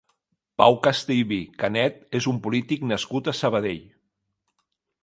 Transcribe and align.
Pau 0.61 0.77
Castellví 0.87 1.37
Canet 1.65 2.01
és 2.21 2.29
un 2.33 2.41
polític 2.49 2.89
nascut 2.95 3.31
a 3.35 3.39
Sabadell. 3.43 3.87